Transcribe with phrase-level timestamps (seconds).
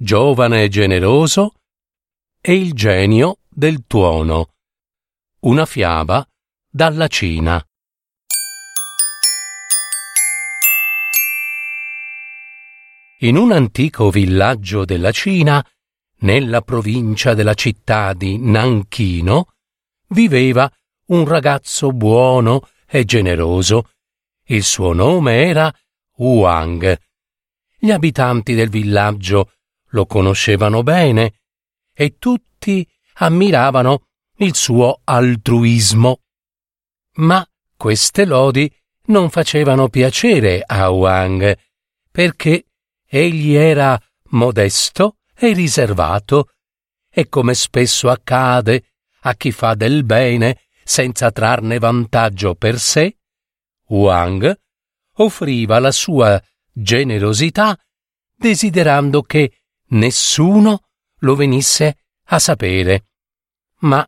[0.00, 1.54] giovane e generoso,
[2.40, 4.54] e il genio del tuono.
[5.40, 6.24] Una fiaba
[6.70, 7.60] dalla Cina.
[13.20, 15.66] In un antico villaggio della Cina,
[16.20, 19.48] nella provincia della città di Nanchino,
[20.10, 20.72] viveva
[21.06, 23.90] un ragazzo buono e generoso.
[24.44, 25.74] Il suo nome era
[26.18, 26.96] Wang.
[27.76, 29.54] Gli abitanti del villaggio
[29.90, 31.40] lo conoscevano bene
[31.94, 36.20] e tutti ammiravano il suo altruismo.
[37.14, 38.72] Ma queste lodi
[39.06, 41.56] non facevano piacere a Wang,
[42.10, 42.66] perché
[43.06, 46.50] egli era modesto e riservato,
[47.10, 48.84] e come spesso accade
[49.22, 53.16] a chi fa del bene senza trarne vantaggio per sé,
[53.88, 54.56] Wang
[55.14, 57.78] offriva la sua generosità
[58.36, 59.57] desiderando che
[59.88, 60.82] nessuno
[61.20, 63.06] lo venisse a sapere.
[63.80, 64.06] Ma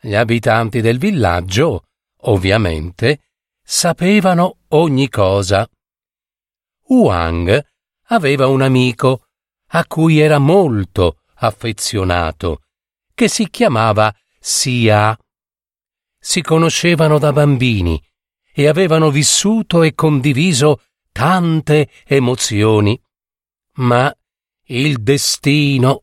[0.00, 1.88] gli abitanti del villaggio,
[2.22, 3.20] ovviamente,
[3.62, 5.68] sapevano ogni cosa.
[6.88, 7.66] Wang
[8.06, 9.26] aveva un amico
[9.72, 12.62] a cui era molto affezionato,
[13.14, 15.18] che si chiamava Sia.
[16.18, 18.02] Si conoscevano da bambini
[18.52, 23.00] e avevano vissuto e condiviso tante emozioni.
[23.74, 24.12] Ma
[24.68, 26.02] il destino,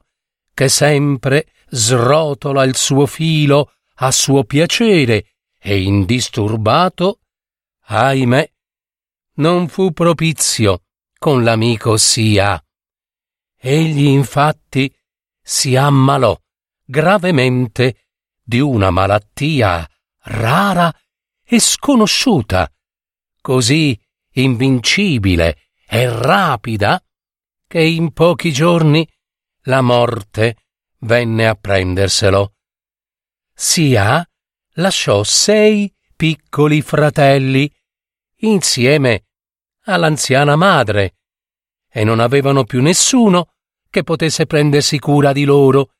[0.53, 7.19] che sempre srotola il suo filo a suo piacere e indisturbato,
[7.85, 8.51] ahimè,
[9.35, 10.83] non fu propizio
[11.17, 12.61] con l'amico Sia.
[13.57, 14.93] Egli infatti
[15.41, 16.39] si ammalò
[16.83, 18.05] gravemente
[18.41, 19.87] di una malattia
[20.23, 20.93] rara
[21.43, 22.71] e sconosciuta,
[23.41, 23.99] così
[24.33, 27.03] invincibile e rapida
[27.75, 29.05] che in pochi giorni
[29.63, 30.55] la morte
[30.99, 32.53] venne a prenderselo.
[33.53, 34.25] Sia
[34.75, 37.69] lasciò sei piccoli fratelli
[38.43, 39.25] insieme
[39.87, 41.17] all'anziana madre
[41.91, 43.55] e non avevano più nessuno
[43.89, 45.95] che potesse prendersi cura di loro.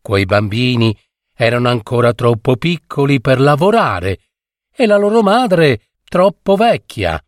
[0.00, 0.92] Quei bambini
[1.32, 4.18] erano ancora troppo piccoli per lavorare
[4.74, 7.24] e la loro madre troppo vecchia.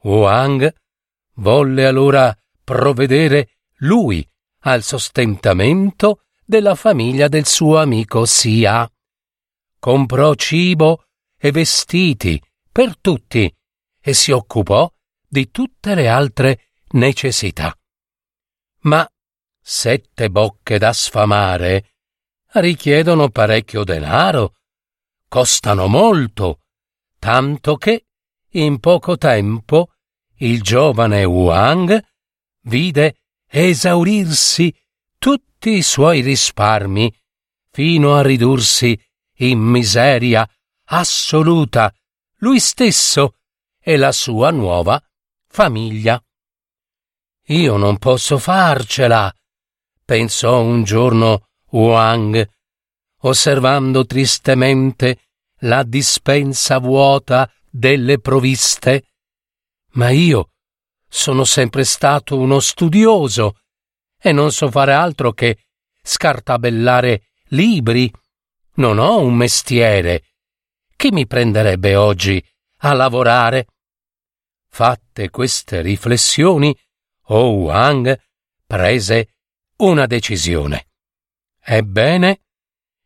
[0.00, 0.74] Wang
[1.34, 4.26] volle allora provvedere lui
[4.60, 8.90] al sostentamento della famiglia del suo amico Sia.
[9.78, 11.04] Comprò cibo
[11.36, 12.40] e vestiti
[12.70, 13.52] per tutti
[14.00, 14.90] e si occupò
[15.26, 17.76] di tutte le altre necessità.
[18.80, 19.08] Ma
[19.60, 21.94] sette bocche da sfamare
[22.54, 24.56] richiedono parecchio denaro,
[25.28, 26.60] costano molto,
[27.18, 28.06] tanto che
[28.50, 29.92] in poco tempo
[30.38, 32.04] il giovane Wang
[32.62, 33.16] vide
[33.48, 34.74] esaurirsi
[35.18, 37.14] tutti i suoi risparmi
[37.70, 38.98] fino a ridursi
[39.38, 40.48] in miseria
[40.84, 41.92] assoluta
[42.36, 43.36] lui stesso
[43.80, 45.02] e la sua nuova
[45.46, 46.22] famiglia.
[47.46, 49.32] Io non posso farcela,
[50.04, 52.48] pensò un giorno Wang,
[53.22, 55.28] osservando tristemente
[55.60, 59.08] la dispensa vuota delle provviste.
[59.92, 60.52] Ma io
[61.14, 63.58] sono sempre stato uno studioso
[64.18, 65.66] e non so fare altro che
[66.02, 68.10] scartabellare libri.
[68.76, 70.24] Non ho un mestiere.
[70.96, 72.42] Chi mi prenderebbe oggi
[72.78, 73.66] a lavorare?
[74.68, 76.74] Fatte queste riflessioni,
[77.26, 78.18] O Wang
[78.66, 79.34] prese
[79.76, 80.88] una decisione.
[81.60, 82.40] Ebbene,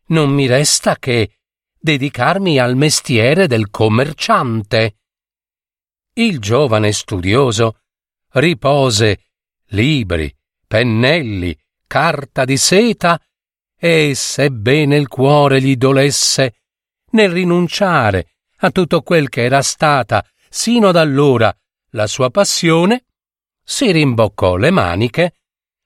[0.07, 1.39] non mi resta che
[1.77, 4.99] dedicarmi al mestiere del commerciante.
[6.13, 7.81] Il giovane studioso
[8.39, 9.21] ripose
[9.69, 10.35] libri,
[10.67, 11.57] pennelli,
[11.87, 13.21] carta di seta
[13.79, 16.55] e, sebbene il cuore gli dolesse,
[17.11, 21.55] nel rinunciare a tutto quel che era stata sino ad allora
[21.91, 23.05] la sua passione,
[23.63, 25.35] si rimboccò le maniche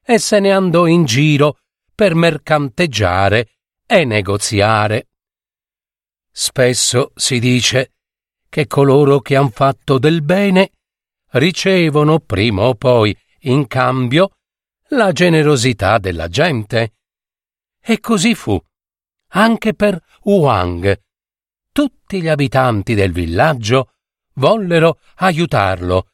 [0.04, 1.58] e se ne andò in giro
[1.94, 5.08] per mercanteggiare e negoziare.
[6.30, 7.92] Spesso si dice
[8.48, 10.72] che coloro che han fatto del bene
[11.32, 14.36] ricevono prima o poi in cambio
[14.88, 16.94] la generosità della gente.
[17.80, 18.60] E così fu.
[19.32, 21.00] Anche per Wang.
[21.72, 23.92] Tutti gli abitanti del villaggio
[24.34, 26.08] vollero aiutarlo,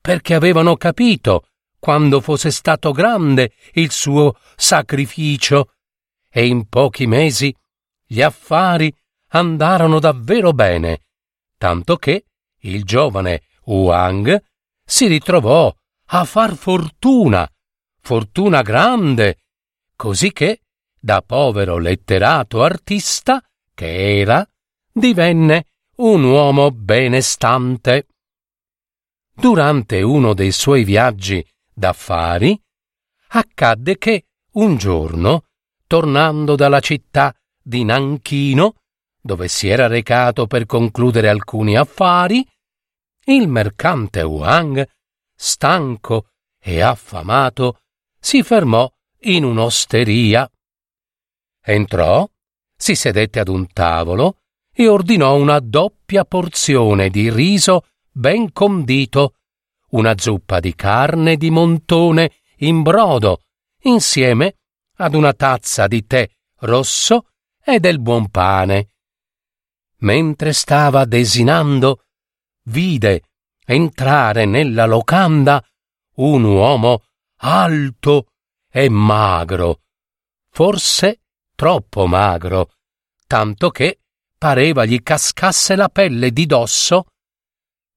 [0.00, 1.48] perché avevano capito
[1.78, 5.72] quando fosse stato grande il suo sacrificio,
[6.28, 7.54] e in pochi mesi
[8.04, 8.94] gli affari
[9.28, 11.04] andarono davvero bene,
[11.56, 12.26] tanto che
[12.62, 14.42] il giovane Wang
[14.88, 15.72] si ritrovò
[16.10, 17.46] a far fortuna,
[18.00, 19.42] fortuna grande,
[19.94, 20.62] così che,
[20.98, 23.42] da povero letterato artista
[23.74, 24.48] che era,
[24.90, 28.06] divenne un uomo benestante.
[29.34, 32.58] Durante uno dei suoi viaggi d'affari,
[33.28, 35.44] accadde che un giorno,
[35.86, 38.76] tornando dalla città di Nanchino,
[39.20, 42.42] dove si era recato per concludere alcuni affari,
[43.28, 44.86] il mercante Wang,
[45.34, 47.80] stanco e affamato,
[48.18, 48.90] si fermò
[49.22, 50.50] in un'osteria.
[51.62, 52.28] Entrò,
[52.74, 54.38] si sedette ad un tavolo
[54.72, 59.34] e ordinò una doppia porzione di riso ben condito,
[59.90, 63.42] una zuppa di carne di montone in brodo,
[63.82, 64.56] insieme
[64.96, 66.28] ad una tazza di tè
[66.60, 67.28] rosso
[67.62, 68.90] e del buon pane.
[69.98, 72.04] Mentre stava desinando,
[72.68, 73.22] vide
[73.64, 75.62] entrare nella locanda
[76.16, 77.04] un uomo
[77.40, 78.28] alto
[78.70, 79.82] e magro,
[80.50, 81.20] forse
[81.54, 82.72] troppo magro,
[83.26, 84.00] tanto che
[84.36, 87.06] pareva gli cascasse la pelle di dosso.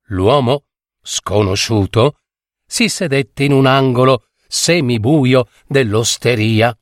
[0.07, 0.65] L'uomo,
[1.01, 2.19] sconosciuto,
[2.65, 6.75] si sedette in un angolo semibuio dell'osteria.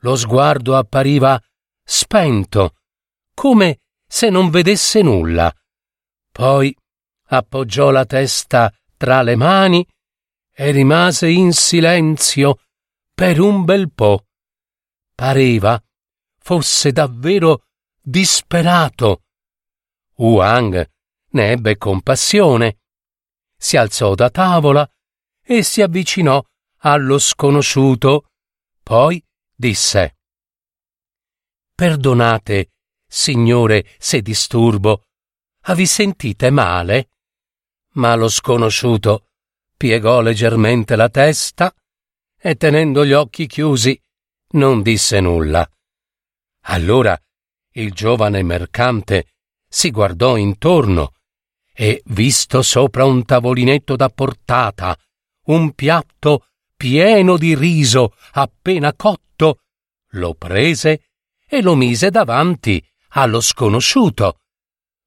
[0.00, 1.40] Lo sguardo appariva
[1.84, 2.76] spento,
[3.34, 5.52] come se non vedesse nulla.
[6.30, 6.74] Poi
[7.36, 9.86] appoggiò la testa tra le mani
[10.54, 12.60] e rimase in silenzio
[13.14, 14.26] per un bel po'.
[15.14, 15.82] Pareva
[16.38, 17.64] fosse davvero
[18.00, 19.22] disperato.
[20.16, 20.90] Wang
[21.30, 22.80] ne ebbe compassione,
[23.56, 24.88] si alzò da tavola
[25.42, 26.42] e si avvicinò
[26.78, 28.26] allo sconosciuto.
[28.82, 29.24] Poi
[29.54, 30.16] disse
[31.74, 32.72] Perdonate,
[33.06, 35.04] signore, se disturbo.
[35.74, 37.11] Vi sentite male?
[37.94, 39.26] Ma lo sconosciuto
[39.76, 41.74] piegò leggermente la testa
[42.38, 44.00] e tenendo gli occhi chiusi
[44.52, 45.68] non disse nulla.
[46.66, 47.18] Allora
[47.72, 49.34] il giovane mercante
[49.68, 51.14] si guardò intorno
[51.74, 54.96] e, visto sopra un tavolinetto da portata
[55.46, 56.46] un piatto
[56.76, 59.62] pieno di riso appena cotto,
[60.10, 61.08] lo prese
[61.46, 64.38] e lo mise davanti allo sconosciuto.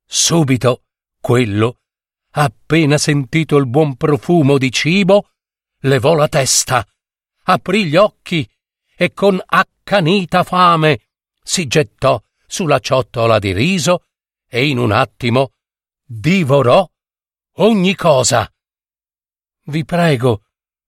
[0.06, 0.84] Subito
[1.20, 1.80] quello
[2.38, 5.30] appena sentito il buon profumo di cibo,
[5.82, 6.86] levò la testa,
[7.44, 8.48] aprì gli occhi
[8.96, 11.00] e con accanita fame
[11.42, 14.06] si gettò sulla ciotola di riso
[14.48, 15.52] e in un attimo
[16.04, 16.88] divorò
[17.58, 18.52] ogni cosa.
[19.68, 20.44] Vi prego,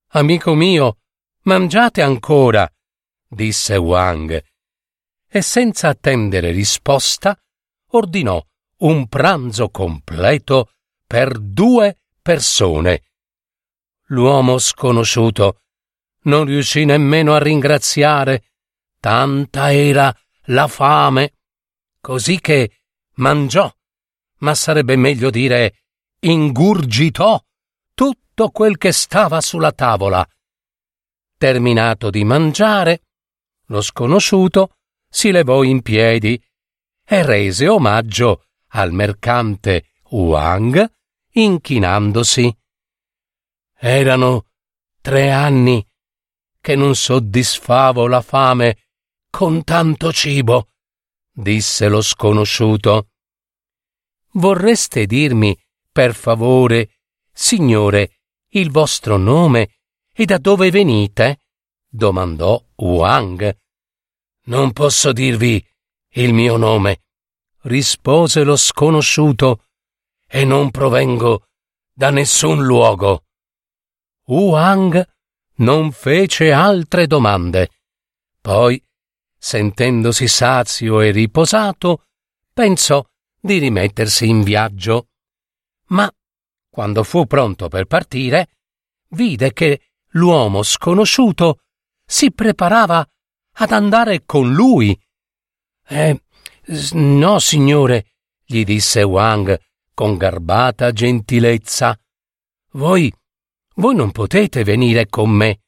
[0.09, 0.97] amico mio,
[1.43, 2.69] mangiate ancora,
[3.25, 4.43] disse Wang,
[5.29, 7.38] e senza attendere risposta
[7.91, 8.43] ordinò
[8.79, 10.71] un pranzo completo
[11.07, 13.04] per due persone.
[14.07, 15.62] L'uomo sconosciuto
[16.24, 18.51] non riuscì nemmeno a ringraziare,
[19.00, 20.13] tanta era
[20.50, 21.36] la fame,
[22.01, 22.81] così che
[23.15, 23.74] mangiò,
[24.39, 25.84] ma sarebbe meglio dire
[26.20, 27.41] ingurgitò
[27.93, 30.27] tutto quel che stava sulla tavola.
[31.38, 33.03] Terminato di mangiare,
[33.67, 34.77] lo sconosciuto
[35.10, 36.41] si levò in piedi
[37.05, 40.96] e rese omaggio al mercante Wang
[41.38, 42.56] inchinandosi.
[43.79, 44.46] Erano
[45.01, 45.86] tre anni
[46.60, 48.88] che non soddisfavo la fame
[49.29, 50.70] con tanto cibo,
[51.32, 53.10] disse lo sconosciuto.
[54.32, 55.58] Vorreste dirmi,
[55.91, 57.01] per favore,
[57.32, 59.79] signore, il vostro nome
[60.13, 61.41] e da dove venite?
[61.88, 63.58] domandò Wang.
[64.46, 65.63] Non posso dirvi
[66.13, 67.03] il mio nome,
[67.63, 69.66] rispose lo sconosciuto
[70.27, 71.48] e non provengo
[71.93, 73.24] da nessun luogo.
[74.25, 75.07] Wang
[75.55, 77.69] non fece altre domande.
[78.41, 78.81] Poi,
[79.38, 82.03] sentendosi sazio e riposato,
[82.53, 83.03] pensò
[83.39, 85.07] di rimettersi in viaggio.
[85.88, 86.12] Ma,
[86.69, 88.50] quando fu pronto per partire,
[89.10, 91.62] vide che l'uomo sconosciuto
[92.05, 93.07] si preparava
[93.60, 94.98] ad andare con lui.
[95.88, 96.22] Eh,
[96.91, 98.13] no, signore,
[98.46, 99.57] gli disse Wang
[99.98, 102.00] con garbata gentilezza.
[102.74, 103.12] Voi,
[103.77, 105.62] voi non potete venire con me.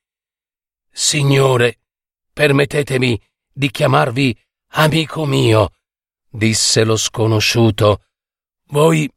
[0.92, 1.80] Signore,
[2.32, 3.20] permettetemi
[3.52, 4.40] di chiamarvi
[4.74, 5.72] amico mio,
[6.30, 8.04] disse lo sconosciuto.
[8.68, 9.12] Voi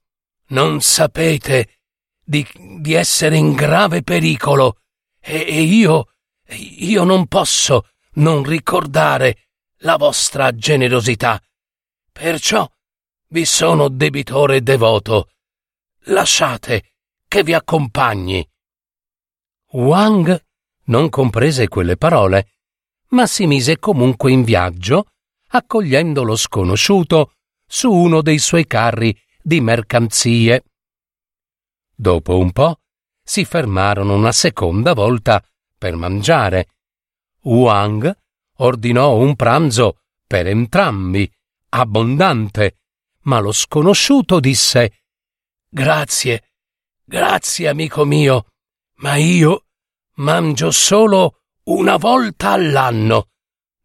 [0.46, 1.80] non sapete
[2.24, 2.48] di,
[2.80, 4.78] di essere in grave pericolo
[5.20, 6.06] e, e io,
[6.56, 9.48] io non posso non ricordare
[9.80, 11.38] la vostra generosità.
[12.10, 12.66] Perciò
[13.32, 15.30] vi sono debitore devoto.
[16.06, 16.92] Lasciate
[17.26, 18.46] che vi accompagni.
[19.70, 20.44] Wang
[20.84, 22.56] non comprese quelle parole,
[23.08, 25.12] ma si mise comunque in viaggio,
[25.48, 27.32] accogliendo lo sconosciuto
[27.66, 30.64] su uno dei suoi carri di mercanzie.
[31.94, 32.80] Dopo un po'
[33.22, 35.42] si fermarono una seconda volta
[35.78, 36.68] per mangiare.
[37.44, 38.14] Wang
[38.58, 41.30] ordinò un pranzo per entrambi,
[41.70, 42.76] abbondante,
[43.22, 45.02] ma lo sconosciuto disse
[45.68, 46.50] Grazie,
[47.04, 48.46] grazie amico mio,
[48.96, 49.66] ma io
[50.16, 53.28] mangio solo una volta all'anno.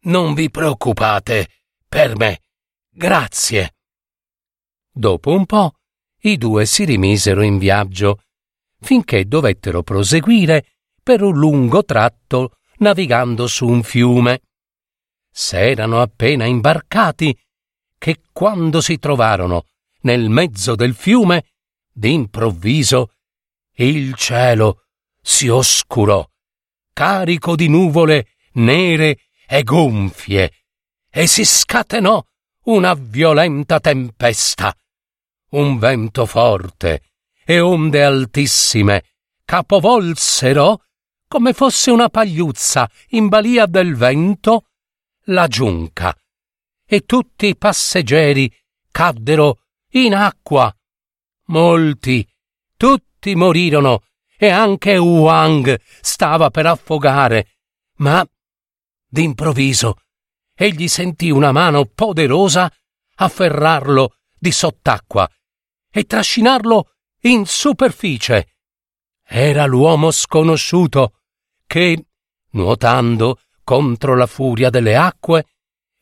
[0.00, 1.48] Non vi preoccupate
[1.88, 2.42] per me.
[2.90, 3.76] Grazie.
[4.90, 5.78] Dopo un po'
[6.22, 8.22] i due si rimisero in viaggio,
[8.80, 14.42] finché dovettero proseguire per un lungo tratto navigando su un fiume.
[15.30, 17.38] S'erano appena imbarcati
[17.98, 19.66] che quando si trovarono
[20.02, 21.50] nel mezzo del fiume,
[21.92, 23.12] d'improvviso
[23.74, 24.84] il cielo
[25.20, 26.26] si oscurò,
[26.92, 30.52] carico di nuvole nere e gonfie,
[31.10, 32.24] e si scatenò
[32.64, 34.74] una violenta tempesta.
[35.50, 37.02] Un vento forte
[37.44, 39.04] e onde altissime
[39.44, 40.82] capovolsero,
[41.26, 44.66] come fosse una pagliuzza in balia del vento,
[45.24, 46.14] la giunca,
[46.90, 48.50] e tutti i passeggeri
[48.90, 50.74] caddero in acqua.
[51.48, 52.26] Molti,
[52.76, 54.04] tutti morirono,
[54.40, 57.58] e anche Wang stava per affogare,
[57.96, 58.26] ma
[59.06, 59.98] d'improvviso
[60.54, 62.72] egli sentì una mano poderosa
[63.16, 65.28] afferrarlo di sott'acqua
[65.90, 68.54] e trascinarlo in superficie.
[69.24, 71.20] Era l'uomo sconosciuto
[71.66, 72.06] che,
[72.50, 75.46] nuotando contro la furia delle acque,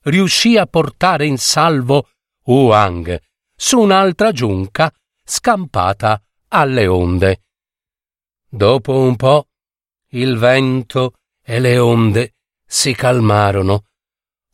[0.06, 2.08] riuscì a portare in salvo
[2.44, 3.20] Wang
[3.54, 4.92] su un'altra giunca
[5.24, 7.42] scampata alle onde.
[8.48, 9.48] Dopo un po'
[10.10, 12.34] il vento e le onde
[12.64, 13.86] si calmarono.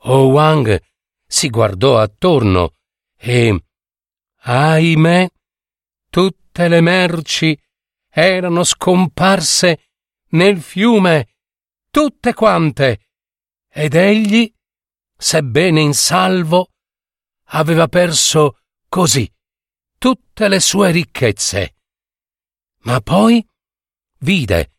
[0.04, 0.80] O Wang
[1.26, 2.74] si guardò attorno
[3.16, 3.64] e,
[4.40, 5.28] ahimè,
[6.10, 7.58] tutte le merci
[8.08, 9.90] erano scomparse
[10.30, 11.36] nel fiume,
[11.90, 13.08] tutte quante,
[13.68, 14.52] ed egli,
[15.22, 16.70] sebbene in salvo,
[17.50, 19.30] aveva perso così
[19.96, 21.76] tutte le sue ricchezze.
[22.80, 23.46] Ma poi
[24.18, 24.72] vide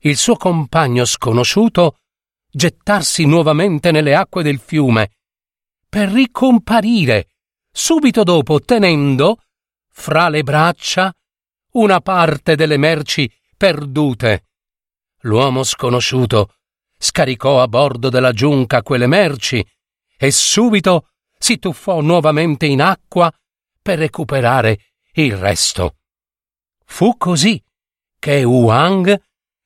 [0.00, 1.96] il suo compagno sconosciuto
[2.50, 5.12] gettarsi nuovamente nelle acque del fiume,
[5.88, 7.28] per ricomparire
[7.72, 9.40] subito dopo tenendo,
[9.88, 11.10] fra le braccia,
[11.72, 14.44] una parte delle merci perdute.
[15.20, 16.54] L'uomo sconosciuto
[16.98, 19.66] scaricò a bordo della giunca quelle merci
[20.16, 21.08] e subito
[21.38, 23.32] si tuffò nuovamente in acqua
[23.80, 25.96] per recuperare il resto.
[26.84, 27.62] Fu così
[28.18, 29.22] che Wang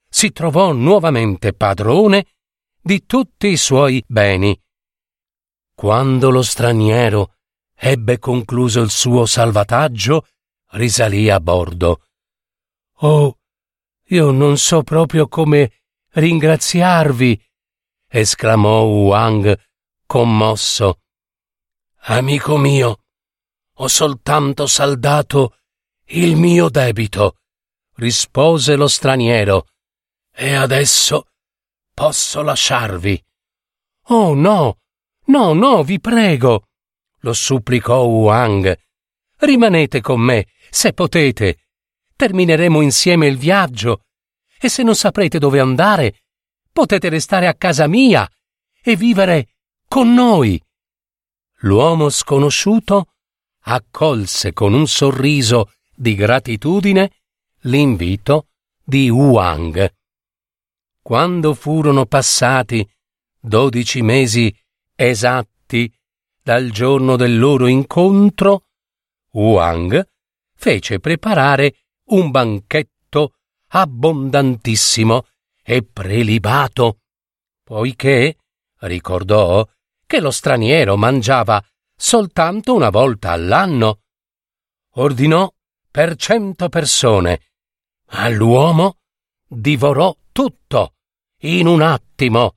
[0.08, 2.26] si trovò nuovamente padrone
[2.80, 4.58] di tutti i suoi beni.
[5.74, 7.36] Quando lo straniero
[7.74, 10.26] ebbe concluso il suo salvataggio,
[10.72, 12.02] risalì a bordo.
[13.02, 13.38] Oh,
[14.08, 15.72] io non so proprio come
[16.10, 17.42] ringraziarvi,
[18.08, 19.58] esclamò Wang
[20.10, 21.02] commosso.
[22.06, 22.98] Amico mio,
[23.76, 25.58] ho soltanto saldato
[26.06, 27.36] il mio debito,
[27.94, 29.68] rispose lo straniero,
[30.34, 31.28] e adesso
[31.94, 33.24] posso lasciarvi.
[34.08, 34.78] Oh no,
[35.26, 36.64] no, no, vi prego,
[37.20, 38.76] lo supplicò Wang.
[39.36, 41.68] Rimanete con me, se potete.
[42.16, 44.06] Termineremo insieme il viaggio,
[44.58, 46.22] e se non saprete dove andare,
[46.72, 48.28] potete restare a casa mia
[48.82, 49.50] e vivere
[49.92, 50.62] con noi.
[51.62, 53.14] L'uomo sconosciuto
[53.64, 57.10] accolse con un sorriso di gratitudine
[57.62, 58.50] l'invito
[58.84, 59.92] di Wang.
[61.02, 62.88] Quando furono passati
[63.40, 64.56] dodici mesi
[64.94, 65.92] esatti
[66.40, 68.66] dal giorno del loro incontro,
[69.32, 70.08] Wang
[70.54, 71.74] fece preparare
[72.10, 73.34] un banchetto
[73.70, 75.26] abbondantissimo
[75.64, 77.00] e prelibato,
[77.64, 78.36] poiché
[78.82, 79.66] ricordò
[80.10, 81.64] che lo straniero mangiava
[81.96, 84.00] soltanto una volta all'anno.
[84.94, 85.48] Ordinò
[85.88, 87.52] per cento persone,
[88.08, 88.96] ma l'uomo
[89.46, 90.94] divorò tutto
[91.42, 92.56] in un attimo.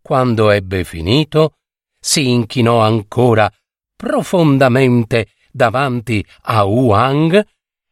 [0.00, 1.56] Quando ebbe finito,
[1.98, 3.52] si inchinò ancora
[3.96, 7.48] profondamente davanti a Wang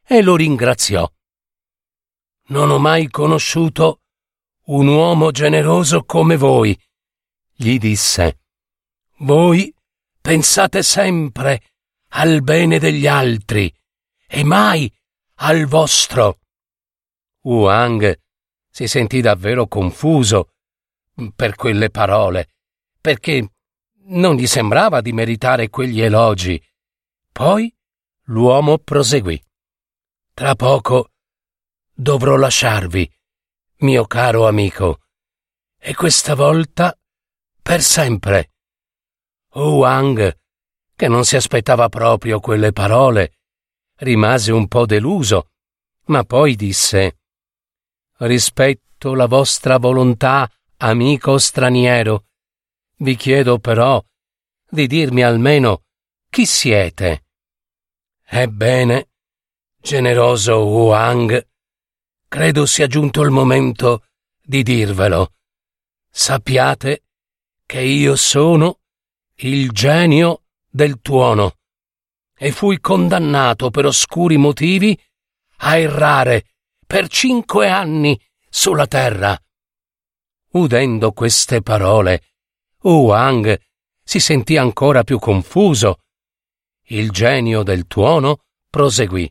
[0.06, 1.04] e lo ringraziò.
[2.50, 4.02] Non ho mai conosciuto
[4.66, 6.80] un uomo generoso come voi,
[7.56, 8.38] gli disse.
[9.20, 9.74] Voi
[10.20, 11.62] pensate sempre
[12.10, 13.72] al bene degli altri
[14.26, 14.92] e mai
[15.36, 16.40] al vostro.
[17.42, 18.20] Wang
[18.70, 20.52] si sentì davvero confuso
[21.34, 22.50] per quelle parole,
[23.00, 23.50] perché
[24.10, 26.62] non gli sembrava di meritare quegli elogi.
[27.32, 27.74] Poi
[28.24, 29.42] l'uomo proseguì.
[30.32, 31.10] Tra poco
[31.92, 33.10] dovrò lasciarvi,
[33.78, 35.00] mio caro amico,
[35.76, 36.96] e questa volta
[37.60, 38.52] per sempre.
[39.54, 40.38] Wang,
[40.94, 43.38] che non si aspettava proprio quelle parole,
[43.96, 45.50] rimase un po' deluso,
[46.06, 47.18] ma poi disse
[48.18, 52.26] Rispetto la vostra volontà, amico straniero.
[52.96, 54.04] Vi chiedo però
[54.68, 55.84] di dirmi almeno
[56.28, 57.24] chi siete.
[58.24, 59.10] Ebbene,
[59.80, 61.48] generoso Wang,
[62.28, 64.04] credo sia giunto il momento
[64.42, 65.34] di dirvelo.
[66.10, 67.04] Sappiate
[67.64, 68.80] che io sono
[69.40, 71.58] il genio del tuono
[72.36, 74.98] e fui condannato per oscuri motivi
[75.58, 76.54] a errare
[76.84, 79.40] per cinque anni sulla terra.
[80.50, 82.22] Udendo queste parole,
[82.80, 83.60] Wang
[84.02, 86.00] si sentì ancora più confuso.
[86.86, 89.30] Il genio del tuono proseguì.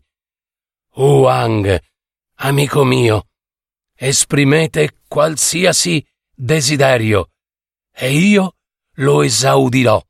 [0.96, 1.80] Wang,
[2.36, 3.28] amico mio,
[3.94, 7.32] esprimete qualsiasi desiderio
[7.92, 8.57] e io
[9.00, 10.02] lo esaudirò.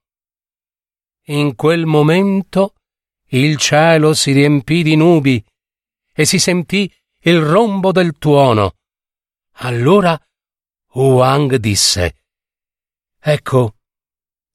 [1.29, 2.75] In quel momento
[3.29, 5.43] il cielo si riempì di nubi
[6.13, 6.91] e si sentì
[7.21, 8.75] il rombo del tuono.
[9.59, 10.17] Allora
[10.93, 12.23] Wang disse
[13.19, 13.75] Ecco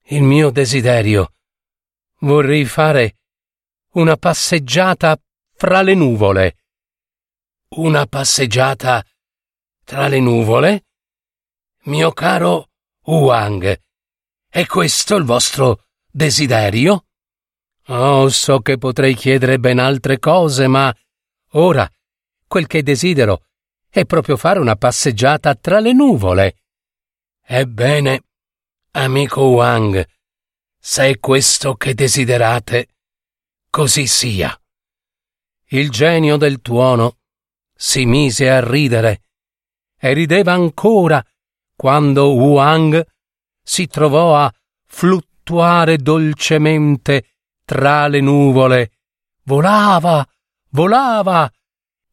[0.06, 1.34] il mio desiderio.
[2.20, 3.18] Vorrei fare
[3.92, 5.20] una passeggiata
[5.54, 6.56] fra le nuvole.
[7.74, 9.04] Una passeggiata
[9.84, 10.86] tra le nuvole?
[11.84, 12.70] Mio caro
[13.04, 13.80] Wang,
[14.54, 17.06] è questo il vostro desiderio?
[17.86, 20.94] Oh, so che potrei chiedere ben altre cose, ma
[21.52, 21.90] ora
[22.46, 23.46] quel che desidero
[23.88, 26.56] è proprio fare una passeggiata tra le nuvole.
[27.42, 28.24] Ebbene,
[28.90, 30.06] amico Wang,
[30.78, 32.88] se è questo che desiderate,
[33.70, 34.54] così sia.
[35.68, 37.20] Il genio del tuono
[37.74, 39.22] si mise a ridere
[39.98, 41.24] e rideva ancora
[41.74, 43.02] quando Wang
[43.62, 44.52] si trovò a
[44.86, 48.92] fluttuare dolcemente tra le nuvole.
[49.44, 50.26] Volava,
[50.70, 51.50] volava.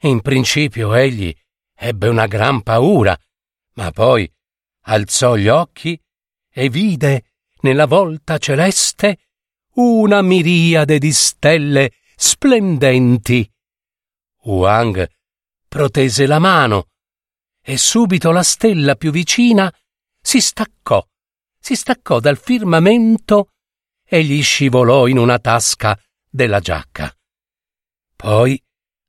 [0.03, 1.35] In principio egli
[1.75, 3.17] ebbe una gran paura,
[3.73, 4.31] ma poi
[4.83, 5.99] alzò gli occhi
[6.51, 7.31] e vide
[7.61, 9.19] nella volta celeste
[9.75, 13.49] una miriade di stelle splendenti.
[14.43, 15.07] Wang
[15.67, 16.87] protese la mano
[17.61, 19.73] e subito la stella più vicina
[20.21, 21.05] si staccò,
[21.59, 23.51] si staccò dal firmamento
[24.03, 27.13] e gli scivolò in una tasca della giacca.
[28.15, 28.61] Poi,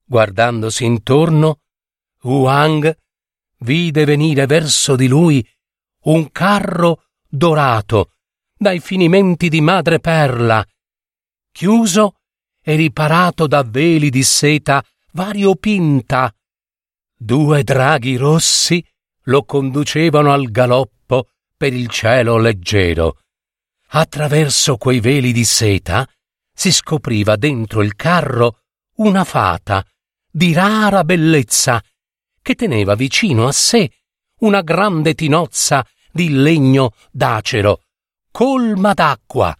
[0.04, 1.60] guardandosi intorno,
[2.22, 2.94] Wang
[3.60, 5.46] vide venire verso di lui
[6.04, 8.12] un carro dorato
[8.56, 10.66] dai finimenti di madreperla,
[11.50, 12.16] chiuso
[12.62, 16.34] e riparato da veli di seta variopinta.
[17.16, 18.84] Due draghi rossi
[19.24, 20.99] lo conducevano al galoppo
[21.60, 23.18] per il cielo leggero.
[23.88, 26.08] Attraverso quei veli di seta
[26.54, 28.62] si scopriva dentro il carro
[28.96, 29.84] una fata
[30.30, 31.84] di rara bellezza
[32.40, 33.90] che teneva vicino a sé
[34.38, 37.82] una grande tinozza di legno d'acero,
[38.30, 39.54] colma d'acqua.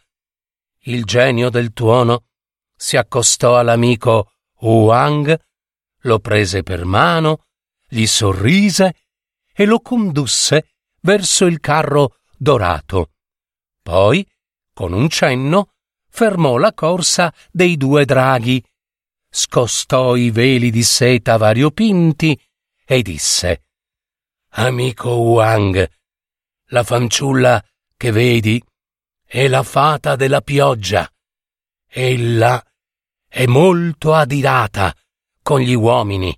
[0.85, 2.29] Il genio del tuono
[2.75, 5.39] si accostò all'amico Wang,
[6.05, 7.45] lo prese per mano,
[7.87, 8.95] gli sorrise
[9.53, 10.65] e lo condusse
[11.01, 13.13] verso il carro dorato.
[13.83, 14.27] Poi,
[14.73, 15.73] con un cenno,
[16.09, 18.63] fermò la corsa dei due draghi,
[19.29, 22.39] scostò i veli di seta variopinti
[22.85, 23.65] e disse
[24.55, 25.89] Amico Wang,
[26.67, 27.65] la fanciulla
[27.97, 28.63] che vedi
[29.25, 31.09] è la fata della pioggia.
[31.87, 32.63] Ella
[33.29, 34.95] è molto adirata
[35.43, 36.37] con gli uomini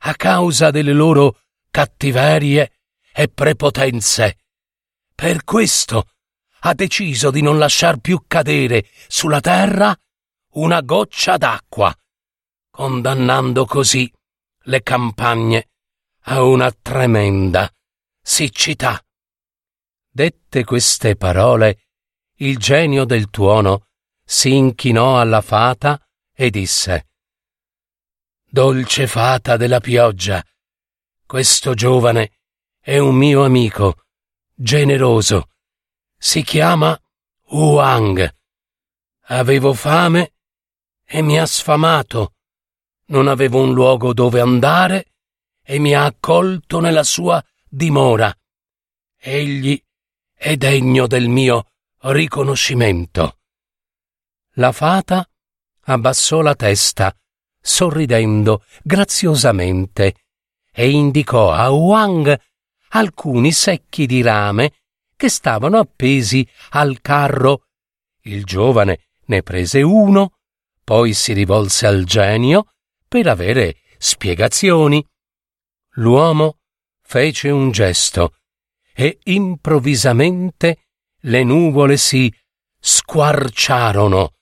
[0.00, 1.40] a causa delle loro
[1.70, 2.75] cattiverie
[3.18, 4.40] e prepotenze.
[5.14, 6.10] Per questo
[6.60, 9.96] ha deciso di non lasciar più cadere sulla terra
[10.56, 11.96] una goccia d'acqua,
[12.70, 14.12] condannando così
[14.64, 15.70] le campagne
[16.24, 17.72] a una tremenda
[18.20, 19.02] siccità.
[20.10, 21.86] Dette queste parole,
[22.40, 23.86] il genio del tuono
[24.22, 25.98] si inchinò alla fata
[26.34, 27.06] e disse
[28.44, 30.44] Dolce fata della pioggia,
[31.24, 32.35] questo giovane
[32.86, 34.04] è un mio amico,
[34.54, 35.48] generoso.
[36.16, 36.96] Si chiama
[37.48, 38.32] Wang.
[39.22, 40.34] Avevo fame
[41.04, 42.34] e mi ha sfamato.
[43.06, 45.14] Non avevo un luogo dove andare
[45.64, 48.32] e mi ha accolto nella sua dimora.
[49.18, 49.82] Egli
[50.32, 51.66] è degno del mio
[52.02, 53.38] riconoscimento.
[54.58, 55.28] La fata
[55.86, 57.12] abbassò la testa,
[57.60, 60.14] sorridendo graziosamente,
[60.70, 62.54] e indicò a Wang
[62.90, 64.72] alcuni secchi di rame
[65.16, 67.66] che stavano appesi al carro.
[68.22, 70.38] Il giovane ne prese uno,
[70.84, 72.72] poi si rivolse al genio
[73.08, 75.04] per avere spiegazioni.
[75.94, 76.58] L'uomo
[77.02, 78.34] fece un gesto
[78.94, 80.86] e improvvisamente
[81.20, 82.32] le nuvole si
[82.78, 84.32] squarciarono.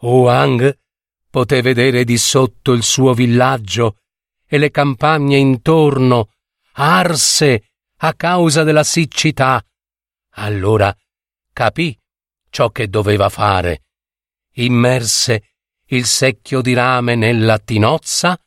[0.00, 0.78] Wang
[1.30, 3.96] poté vedere di sotto il suo villaggio
[4.46, 6.30] e le campagne intorno
[6.74, 9.62] arse a causa della siccità.
[10.36, 10.94] Allora
[11.52, 11.98] capì
[12.50, 13.84] ciò che doveva fare.
[14.56, 15.54] Immerse
[15.88, 18.38] il secchio di rame nella tinozza,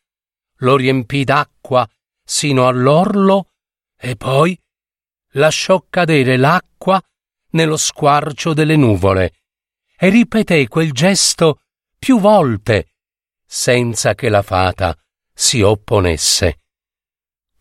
[0.62, 1.88] lo riempì d'acqua
[2.24, 3.52] sino all'orlo
[3.96, 4.60] e poi
[5.34, 7.02] lasciò cadere l'acqua
[7.52, 9.34] nello squarcio delle nuvole
[9.98, 11.62] e ripeté quel gesto
[11.98, 12.94] più volte
[13.46, 14.96] senza che la fata
[15.34, 16.60] si opponesse.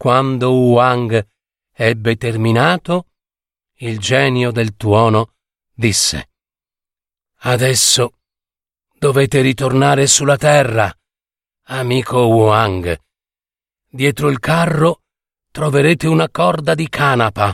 [0.06, 1.26] Quando Wang
[1.72, 3.08] ebbe terminato,
[3.78, 5.32] il genio del tuono
[5.74, 6.30] disse
[7.38, 8.12] Adesso
[8.96, 10.96] dovete ritornare sulla terra,
[11.64, 12.96] amico Wang.
[13.88, 15.02] Dietro il carro
[15.50, 17.52] troverete una corda di canapa.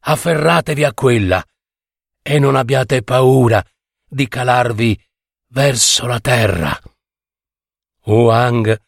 [0.00, 1.42] Afferratevi a quella
[2.20, 3.64] e non abbiate paura
[4.06, 5.02] di calarvi
[5.46, 6.78] verso la terra.
[8.02, 8.78] Wang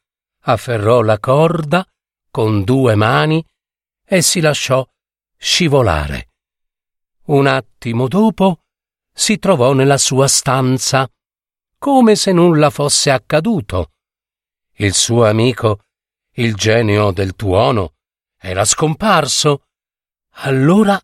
[0.41, 1.89] afferrò la corda
[2.35, 3.47] con due mani
[4.05, 4.85] e si lasciò
[5.39, 6.33] scivolare.
[7.27, 8.65] Un attimo dopo
[9.15, 11.09] si trovò nella sua stanza,
[11.79, 13.93] come se nulla fosse accaduto.
[14.79, 15.85] Il suo amico,
[16.33, 17.95] il genio del tuono,
[18.37, 19.67] era scomparso.
[20.39, 21.01] Allora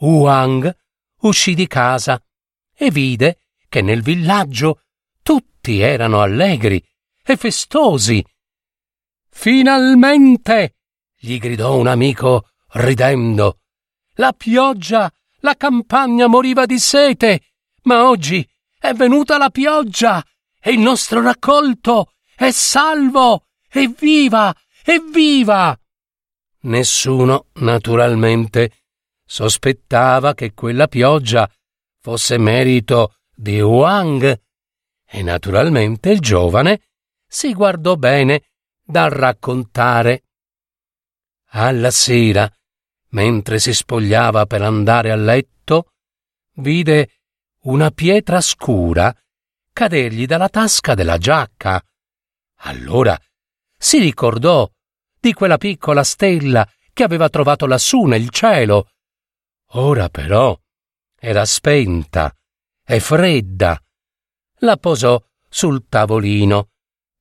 [0.00, 0.76] Wang
[1.22, 2.22] uscì di casa
[2.74, 4.82] e vide che nel villaggio
[5.22, 6.86] tutti erano allegri
[7.24, 8.22] e festosi.
[9.38, 10.76] Finalmente!
[11.14, 13.58] gli gridò un amico ridendo.
[14.14, 17.42] La pioggia, la campagna moriva di sete,
[17.82, 20.24] ma oggi è venuta la pioggia
[20.58, 25.78] e il nostro raccolto è salvo, evviva, evviva!
[26.62, 28.84] Nessuno, naturalmente,
[29.24, 31.48] sospettava che quella pioggia
[32.00, 34.40] fosse merito di Wang
[35.04, 36.80] e naturalmente il giovane
[37.28, 38.42] si guardò bene
[38.86, 40.22] dal raccontare.
[41.50, 42.50] Alla sera,
[43.08, 45.90] mentre si spogliava per andare a letto,
[46.58, 47.10] vide
[47.62, 49.14] una pietra scura
[49.72, 51.82] cadergli dalla tasca della giacca.
[52.60, 53.18] Allora
[53.76, 54.70] si ricordò
[55.18, 58.90] di quella piccola stella che aveva trovato lassù nel cielo.
[59.70, 60.56] Ora però
[61.18, 62.34] era spenta
[62.84, 63.78] e fredda.
[64.60, 66.70] La posò sul tavolino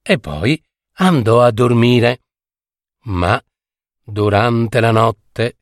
[0.02, 0.62] e poi
[0.96, 2.22] andò a dormire.
[3.06, 3.42] Ma
[4.04, 5.58] durante la notte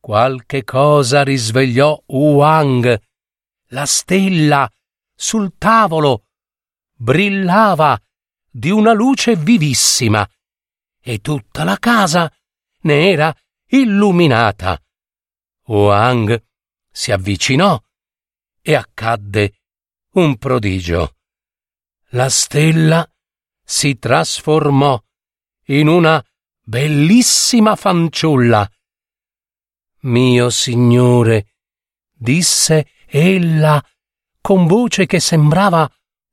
[0.00, 3.02] qualche cosa risvegliò Wang.
[3.68, 4.70] La stella
[5.14, 6.26] sul tavolo
[6.92, 7.98] brillava
[8.50, 10.28] di una luce vivissima
[11.00, 12.32] e tutta la casa
[12.82, 13.34] ne era
[13.66, 14.80] illuminata.
[15.66, 16.42] Wang
[16.90, 17.82] si avvicinò
[18.60, 19.60] e accadde
[20.12, 21.16] un prodigio.
[22.10, 23.06] La stella
[23.64, 25.02] si trasformò
[25.68, 26.22] in una
[26.60, 28.70] bellissima fanciulla.
[30.00, 31.54] Mio signore,
[32.12, 33.82] disse ella
[34.40, 35.90] con voce che sembrava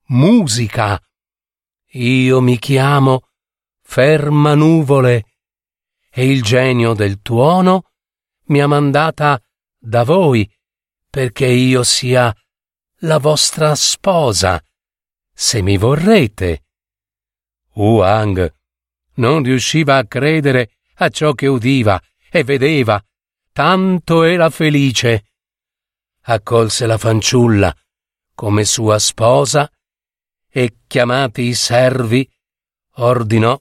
[0.07, 1.01] musica.
[1.93, 3.29] Io mi chiamo
[3.81, 5.25] Ferma Nuvole
[6.09, 7.91] e il genio del tuono
[8.47, 9.41] mi ha mandata
[9.77, 10.49] da voi
[11.09, 12.33] perché io sia
[12.99, 14.63] la vostra sposa,
[15.33, 16.60] se mi vorrete.
[17.73, 18.53] Wang
[19.15, 23.03] non riusciva a credere a ciò che udiva e vedeva,
[23.51, 25.25] tanto era felice.
[26.21, 27.75] Accolse la fanciulla
[28.33, 29.69] come sua sposa
[30.47, 32.27] e, chiamati i servi,
[32.95, 33.59] ordinò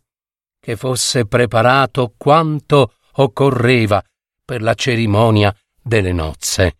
[0.58, 4.02] che fosse preparato quanto occorreva
[4.44, 6.78] per la cerimonia delle nozze.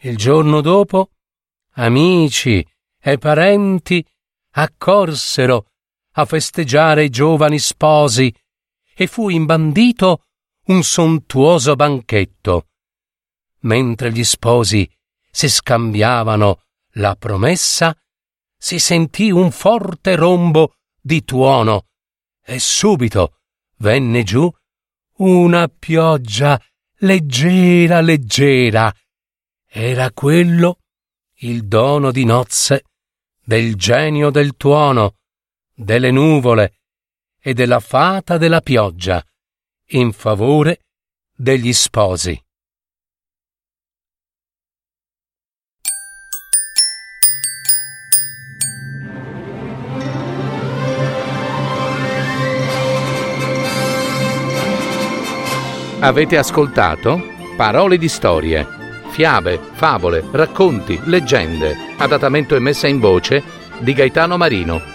[0.00, 1.10] Il giorno dopo,
[1.72, 2.66] amici
[3.00, 4.06] e parenti
[4.52, 5.72] accorsero
[6.18, 8.34] a festeggiare i giovani sposi
[8.94, 10.24] e fu imbandito
[10.66, 12.68] un sontuoso banchetto.
[13.60, 14.90] Mentre gli sposi
[15.30, 17.94] si scambiavano la promessa,
[18.56, 21.88] si sentì un forte rombo di tuono
[22.42, 23.40] e subito
[23.78, 24.50] venne giù
[25.18, 26.60] una pioggia
[27.00, 28.92] leggera, leggera.
[29.68, 30.78] Era quello
[31.40, 32.84] il dono di nozze
[33.44, 35.16] del genio del tuono,
[35.76, 36.78] delle nuvole
[37.38, 39.22] e della fata della pioggia
[39.90, 40.80] in favore
[41.36, 42.40] degli sposi.
[56.00, 58.66] Avete ascoltato Parole di storie,
[59.10, 63.42] fiabe, favole, racconti, leggende, adattamento e messa in voce
[63.80, 64.94] di Gaetano Marino.